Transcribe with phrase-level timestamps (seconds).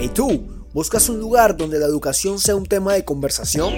[0.00, 3.74] Hey tú, ¿buscas un lugar donde la educación sea un tema de conversación?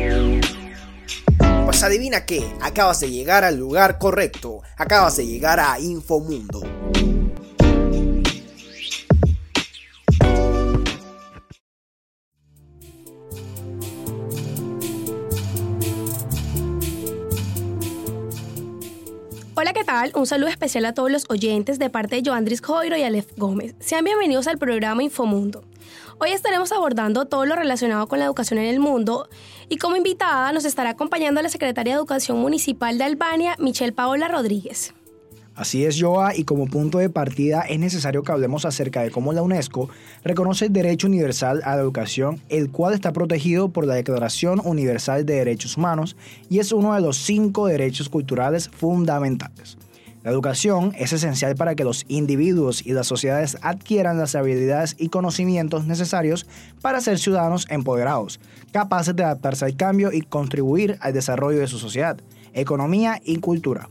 [1.65, 6.61] Pues adivina qué, acabas de llegar al lugar correcto, acabas de llegar a Infomundo.
[19.55, 20.13] Hola, ¿qué tal?
[20.15, 23.75] Un saludo especial a todos los oyentes de parte de Joandris Joiro y Alef Gómez.
[23.81, 25.70] Sean bienvenidos al programa Infomundo.
[26.23, 29.31] Hoy estaremos abordando todo lo relacionado con la educación en el mundo
[29.71, 34.29] y como invitada nos estará acompañando la secretaria de Educación Municipal de Albania, Michelle Paola
[34.29, 34.93] Rodríguez.
[35.55, 39.33] Así es, Joa, y como punto de partida es necesario que hablemos acerca de cómo
[39.33, 39.89] la UNESCO
[40.23, 45.25] reconoce el derecho universal a la educación, el cual está protegido por la Declaración Universal
[45.25, 46.17] de Derechos Humanos
[46.51, 49.79] y es uno de los cinco derechos culturales fundamentales.
[50.23, 55.09] La educación es esencial para que los individuos y las sociedades adquieran las habilidades y
[55.09, 56.47] conocimientos necesarios
[56.83, 61.79] para ser ciudadanos empoderados, capaces de adaptarse al cambio y contribuir al desarrollo de su
[61.79, 62.19] sociedad,
[62.53, 63.89] economía y cultura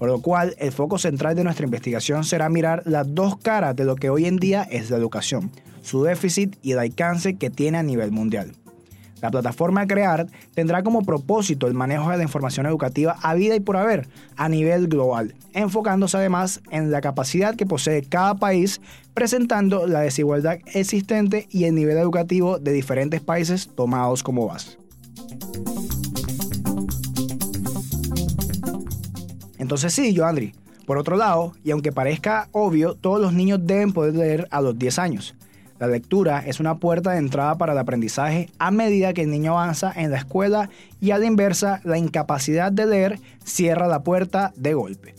[0.00, 3.84] por lo cual el foco central de nuestra investigación será mirar las dos caras de
[3.84, 5.50] lo que hoy en día es la educación,
[5.82, 8.52] su déficit y el alcance que tiene a nivel mundial.
[9.20, 13.60] La plataforma Crear tendrá como propósito el manejo de la información educativa a vida y
[13.60, 18.80] por haber a nivel global, enfocándose además en la capacidad que posee cada país,
[19.14, 24.78] presentando la desigualdad existente y el nivel educativo de diferentes países tomados como base.
[29.58, 30.54] Entonces sí, yo Andri.
[30.86, 34.76] Por otro lado, y aunque parezca obvio, todos los niños deben poder leer a los
[34.76, 35.36] 10 años.
[35.80, 39.52] La lectura es una puerta de entrada para el aprendizaje a medida que el niño
[39.58, 40.68] avanza en la escuela
[41.00, 45.14] y a la inversa, la incapacidad de leer cierra la puerta de golpe.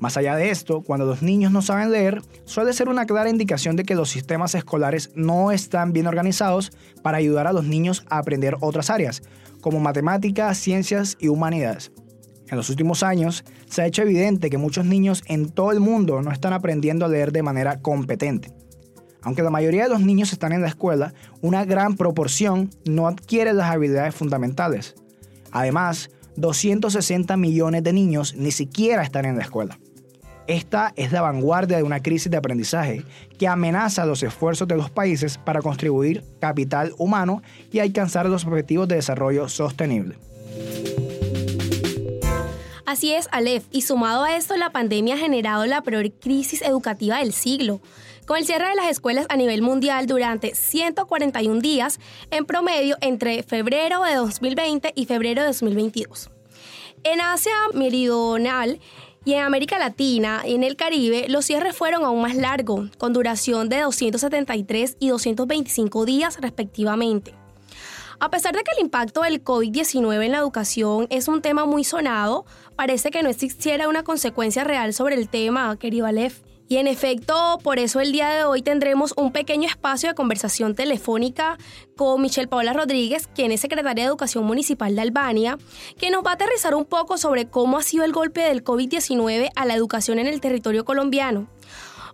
[0.00, 3.76] Más allá de esto, cuando los niños no saben leer, suele ser una clara indicación
[3.76, 6.72] de que los sistemas escolares no están bien organizados
[7.04, 9.22] para ayudar a los niños a aprender otras áreas,
[9.60, 11.92] como matemáticas, ciencias y humanidades.
[12.48, 16.20] En los últimos años se ha hecho evidente que muchos niños en todo el mundo
[16.20, 18.59] no están aprendiendo a leer de manera competente.
[19.22, 23.52] Aunque la mayoría de los niños están en la escuela, una gran proporción no adquiere
[23.52, 24.94] las habilidades fundamentales.
[25.52, 29.78] Además, 260 millones de niños ni siquiera están en la escuela.
[30.46, 33.04] Esta es la vanguardia de una crisis de aprendizaje
[33.38, 38.88] que amenaza los esfuerzos de los países para contribuir capital humano y alcanzar los objetivos
[38.88, 40.16] de desarrollo sostenible.
[42.90, 47.18] Así es, Aleph, y sumado a esto, la pandemia ha generado la peor crisis educativa
[47.18, 47.80] del siglo.
[48.26, 52.00] Con el cierre de las escuelas a nivel mundial durante 141 días,
[52.32, 56.30] en promedio entre febrero de 2020 y febrero de 2022.
[57.04, 58.80] En Asia Meridional
[59.24, 63.12] y en América Latina y en el Caribe, los cierres fueron aún más largos, con
[63.12, 67.39] duración de 273 y 225 días respectivamente.
[68.22, 71.84] A pesar de que el impacto del COVID-19 en la educación es un tema muy
[71.84, 72.44] sonado,
[72.76, 76.42] parece que no existiera una consecuencia real sobre el tema, querido Aleph.
[76.68, 80.74] Y en efecto, por eso el día de hoy tendremos un pequeño espacio de conversación
[80.74, 81.56] telefónica
[81.96, 85.56] con Michelle Paola Rodríguez, quien es secretaria de Educación Municipal de Albania,
[85.98, 89.48] que nos va a aterrizar un poco sobre cómo ha sido el golpe del COVID-19
[89.56, 91.48] a la educación en el territorio colombiano.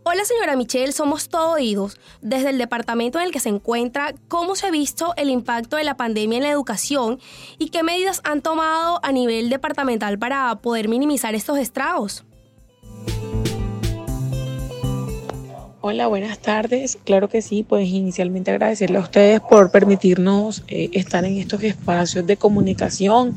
[0.09, 1.99] Hola señora Michelle, somos todo oídos.
[2.23, 5.83] Desde el departamento en el que se encuentra, ¿cómo se ha visto el impacto de
[5.83, 7.19] la pandemia en la educación
[7.59, 12.25] y qué medidas han tomado a nivel departamental para poder minimizar estos estragos?
[15.81, 16.99] Hola, buenas tardes.
[17.03, 22.25] Claro que sí, pues inicialmente agradecerle a ustedes por permitirnos eh, estar en estos espacios
[22.25, 23.35] de comunicación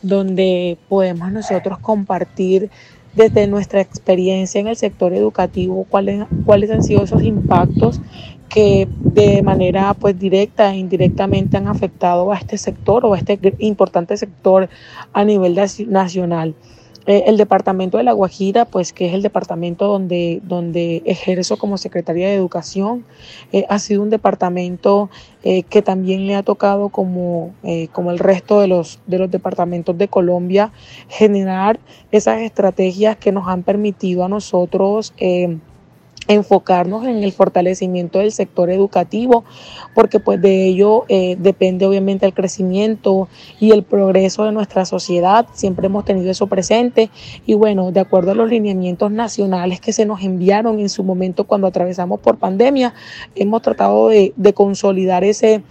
[0.00, 2.70] donde podemos nosotros compartir
[3.14, 8.00] desde nuestra experiencia en el sector educativo, cuáles, cuáles han sido esos impactos
[8.48, 13.38] que de manera pues directa e indirectamente han afectado a este sector o a este
[13.58, 14.68] importante sector
[15.12, 15.58] a nivel
[15.88, 16.54] nacional.
[17.06, 21.76] Eh, el departamento de La Guajira, pues que es el departamento donde, donde ejerzo como
[21.76, 23.04] secretaria de Educación,
[23.52, 25.10] eh, ha sido un departamento
[25.42, 27.54] eh, que también le ha tocado como,
[27.92, 30.72] como el resto de los, de los departamentos de Colombia
[31.08, 31.78] generar
[32.10, 35.12] esas estrategias que nos han permitido a nosotros
[36.28, 39.44] enfocarnos en el fortalecimiento del sector educativo,
[39.94, 43.28] porque pues de ello eh, depende obviamente el crecimiento
[43.60, 45.46] y el progreso de nuestra sociedad.
[45.52, 47.10] Siempre hemos tenido eso presente
[47.46, 51.44] y bueno, de acuerdo a los lineamientos nacionales que se nos enviaron en su momento
[51.44, 52.94] cuando atravesamos por pandemia,
[53.34, 55.62] hemos tratado de, consolidar ese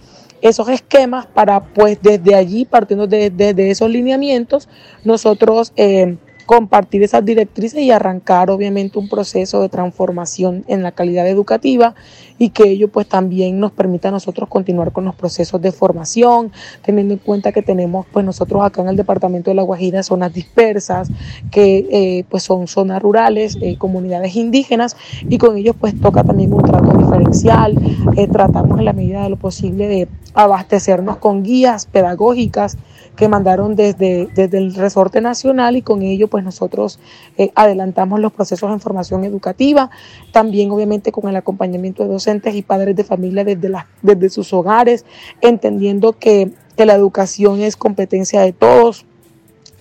[0.42, 4.68] esos esquemas para pues desde allí, partiendo de, esos lineamientos,
[5.02, 11.26] nosotros eh, compartir esas directrices y arrancar obviamente un proceso de transformación en la calidad
[11.28, 11.94] educativa
[12.38, 16.52] y que ello pues también nos permita a nosotros continuar con los procesos de formación,
[16.82, 20.32] teniendo en cuenta que tenemos pues nosotros acá en el departamento de La Guajira zonas
[20.32, 21.08] dispersas,
[21.50, 24.96] que eh, pues son zonas rurales, eh, comunidades indígenas
[25.28, 27.76] y con ellos pues toca también un trato diferencial,
[28.16, 32.76] eh, tratamos en la medida de lo posible de abastecernos con guías pedagógicas,
[33.16, 36.98] que mandaron desde, desde el resorte nacional y con ello pues nosotros
[37.36, 39.90] eh, adelantamos los procesos de formación educativa,
[40.32, 43.72] también obviamente con el acompañamiento de docentes y padres de familia desde,
[44.02, 45.04] desde sus hogares,
[45.40, 49.06] entendiendo que, que la educación es competencia de todos,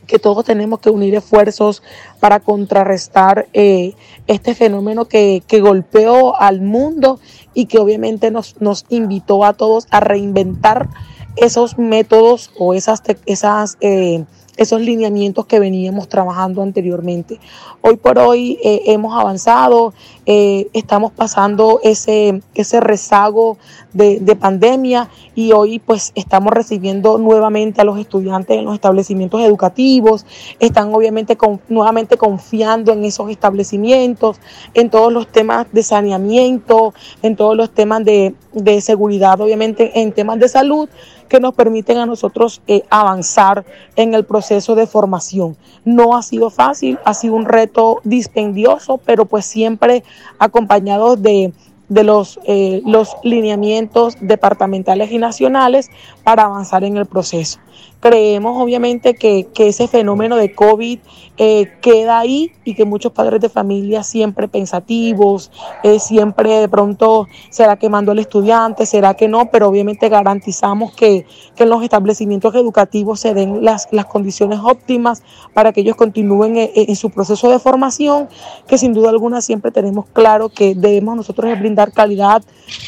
[0.08, 1.82] que todos tenemos que unir esfuerzos
[2.20, 3.94] para contrarrestar eh,
[4.28, 7.20] este fenómeno que, que, golpeó al mundo
[7.54, 10.90] y que obviamente nos, nos invitó a todos a reinventar
[11.36, 14.26] esos métodos o esas, esas eh,
[14.58, 17.40] esos lineamientos que veníamos trabajando anteriormente.
[17.82, 19.94] Hoy por hoy eh, hemos avanzado,
[20.26, 23.58] eh, estamos pasando ese, ese rezago
[23.94, 30.26] de, pandemia y hoy pues estamos recibiendo nuevamente a los estudiantes en los establecimientos educativos,
[30.60, 31.38] están obviamente
[31.70, 34.40] nuevamente confiando en esos establecimientos,
[34.74, 40.12] en todos los temas de saneamiento, en todos los temas de, de seguridad, obviamente en
[40.14, 40.90] temas de salud
[41.34, 43.66] que nos permiten a nosotros eh, avanzar
[43.96, 45.58] en el proceso de formación.
[45.84, 50.04] No ha sido fácil, ha sido un reto dispendioso, pero pues siempre
[50.40, 51.54] acompañados de
[51.90, 55.90] de los, eh, los lineamientos departamentales y nacionales
[56.24, 57.60] para avanzar en el proceso.
[58.04, 61.00] Creemos obviamente que, ese fenómeno de COVID
[61.38, 65.52] eh, queda ahí y que muchos padres de familia siempre pensativos,
[65.84, 70.92] eh, siempre de pronto será que mando al estudiante, será que no, pero obviamente garantizamos
[70.92, 75.24] que, en los establecimientos educativos se den las, las condiciones óptimas
[75.54, 78.28] para que ellos continúen en, su proceso de formación,
[78.68, 82.44] que sin duda alguna siempre tenemos claro que debemos nosotros brindar calidad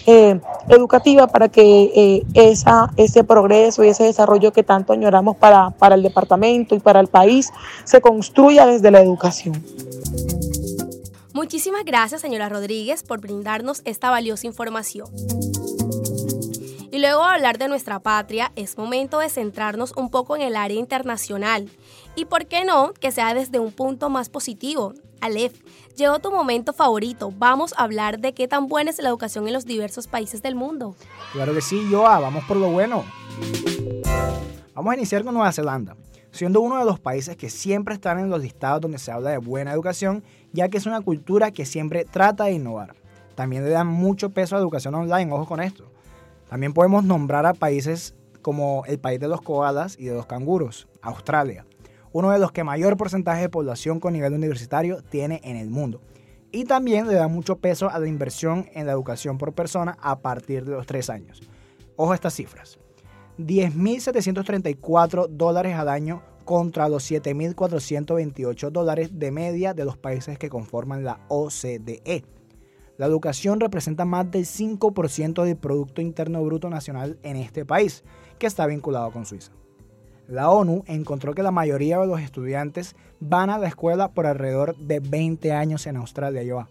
[0.07, 5.95] eh, educativa para que esa, ese progreso y ese desarrollo que tanto añoramos para, para
[5.95, 7.51] el departamento y para el país
[7.83, 9.63] se construya desde la educación.
[11.33, 15.09] Muchísimas gracias, señora Rodríguez, por brindarnos esta valiosa información.
[16.91, 20.55] Y luego de hablar de nuestra patria, es momento de centrarnos un poco en el
[20.55, 21.69] área internacional.
[22.15, 24.93] Y por qué no, que sea desde un punto más positivo.
[25.19, 25.59] Aleph,
[25.97, 27.33] llegó tu momento favorito.
[27.37, 30.55] Vamos a hablar de qué tan buena es la educación en los diversos países del
[30.55, 30.95] mundo.
[31.33, 33.03] Claro que sí, Joa, vamos por lo bueno.
[34.75, 35.95] Vamos a iniciar con Nueva Zelanda,
[36.31, 39.37] siendo uno de los países que siempre están en los listados donde se habla de
[39.37, 42.93] buena educación, ya que es una cultura que siempre trata de innovar.
[43.35, 45.85] También le dan mucho peso a la educación online, ojo con esto.
[46.49, 50.89] También podemos nombrar a países como el país de los koalas y de los canguros,
[51.01, 51.65] Australia,
[52.11, 56.01] uno de los que mayor porcentaje de población con nivel universitario tiene en el mundo.
[56.51, 60.19] Y también le da mucho peso a la inversión en la educación por persona a
[60.19, 61.41] partir de los 3 años.
[61.95, 62.77] Ojo a estas cifras.
[63.37, 71.03] 10.734 dólares al año contra los 7.428 dólares de media de los países que conforman
[71.03, 72.23] la OCDE.
[72.97, 78.03] La educación representa más del 5% del Producto Interno Bruto Nacional en este país,
[78.39, 79.51] que está vinculado con Suiza.
[80.27, 84.75] La ONU encontró que la mayoría de los estudiantes van a la escuela por alrededor
[84.77, 86.41] de 20 años en Australia.
[86.43, 86.67] Yo,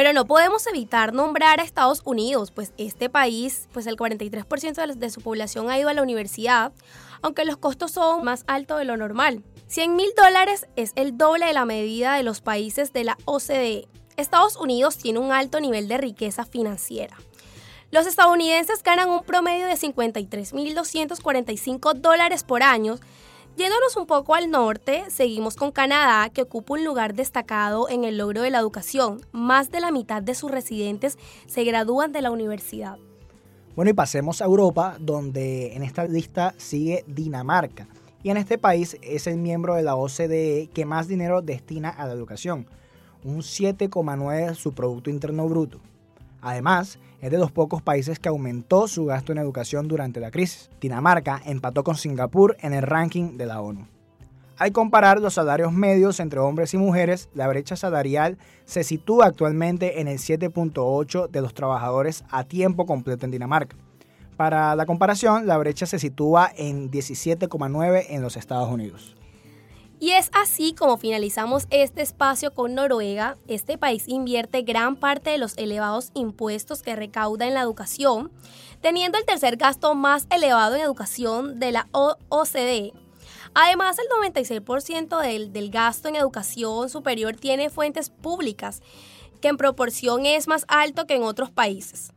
[0.00, 5.10] pero no podemos evitar nombrar a Estados Unidos, pues este país, pues el 43% de
[5.10, 6.72] su población ha ido a la universidad,
[7.20, 9.44] aunque los costos son más altos de lo normal.
[9.66, 13.88] 100 mil dólares es el doble de la medida de los países de la OCDE.
[14.16, 17.18] Estados Unidos tiene un alto nivel de riqueza financiera.
[17.90, 22.98] Los estadounidenses ganan un promedio de 53.245 dólares por año,
[23.56, 28.16] Yéndonos un poco al norte, seguimos con Canadá, que ocupa un lugar destacado en el
[28.16, 29.20] logro de la educación.
[29.32, 32.96] Más de la mitad de sus residentes se gradúan de la universidad.
[33.76, 37.86] Bueno, y pasemos a Europa, donde en esta lista sigue Dinamarca.
[38.22, 42.06] Y en este país es el miembro de la OCDE que más dinero destina a
[42.06, 42.66] la educación,
[43.24, 45.80] un 7,9 de su Producto Interno Bruto.
[46.42, 50.70] Además, es de los pocos países que aumentó su gasto en educación durante la crisis.
[50.80, 53.86] Dinamarca empató con Singapur en el ranking de la ONU.
[54.56, 60.00] Al comparar los salarios medios entre hombres y mujeres, la brecha salarial se sitúa actualmente
[60.00, 63.76] en el 7.8 de los trabajadores a tiempo completo en Dinamarca.
[64.36, 69.16] Para la comparación, la brecha se sitúa en 17,9 en los Estados Unidos.
[70.02, 73.36] Y es así como finalizamos este espacio con Noruega.
[73.48, 78.32] Este país invierte gran parte de los elevados impuestos que recauda en la educación,
[78.80, 82.94] teniendo el tercer gasto más elevado en educación de la OCDE.
[83.52, 88.80] Además, el 96% del, del gasto en educación superior tiene fuentes públicas,
[89.42, 92.10] que en proporción es más alto que en otros países.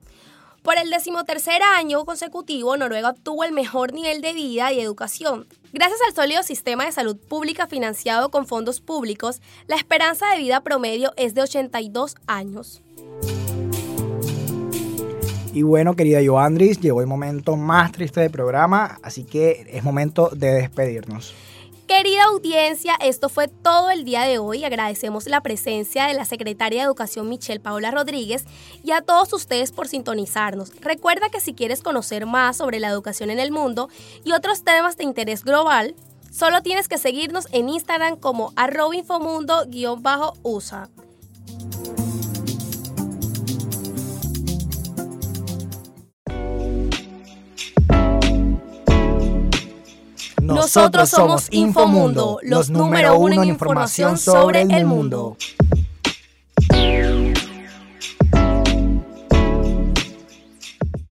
[0.64, 5.46] Por el decimotercer año consecutivo, Noruega obtuvo el mejor nivel de vida y educación.
[5.74, 10.62] Gracias al sólido sistema de salud pública financiado con fondos públicos, la esperanza de vida
[10.62, 12.82] promedio es de 82 años.
[15.52, 20.30] Y bueno, querida Joandris, llegó el momento más triste del programa, así que es momento
[20.30, 21.34] de despedirnos.
[21.88, 24.64] Querida audiencia, esto fue todo el día de hoy.
[24.64, 28.46] Agradecemos la presencia de la secretaria de Educación Michelle Paula Rodríguez
[28.84, 30.72] y a todos ustedes por sintonizarnos.
[30.80, 33.90] Recuerda que si quieres conocer más sobre la educación en el mundo
[34.24, 35.94] y otros temas de interés global,
[36.32, 40.90] solo tienes que seguirnos en Instagram como arrobinfomundo-usa.
[50.64, 55.36] Nosotros somos Infomundo, los número uno en información sobre el mundo.